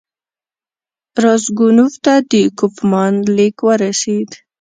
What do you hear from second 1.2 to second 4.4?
راسګونوف ته د کوفمان لیک ورسېد.